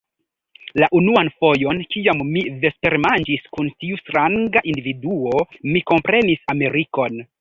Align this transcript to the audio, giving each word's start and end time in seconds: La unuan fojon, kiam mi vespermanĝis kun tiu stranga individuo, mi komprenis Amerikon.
La 0.83 0.87
unuan 0.99 1.27
fojon, 1.43 1.81
kiam 1.95 2.23
mi 2.29 2.43
vespermanĝis 2.63 3.45
kun 3.57 3.69
tiu 3.83 3.99
stranga 4.03 4.65
individuo, 4.73 5.45
mi 5.75 5.85
komprenis 5.93 6.43
Amerikon. 6.57 7.23